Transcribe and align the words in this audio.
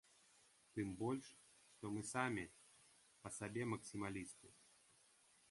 Тым 0.77 0.87
больш, 1.01 1.27
што 1.73 1.91
мы 1.97 2.01
самі 2.13 2.47
па 3.27 3.35
сабе 3.37 3.63
максімалісты. 3.77 4.47